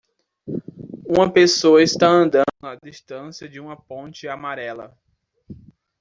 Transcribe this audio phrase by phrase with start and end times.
[1.07, 4.97] Uma pessoa está andando na distância de uma ponte amarela.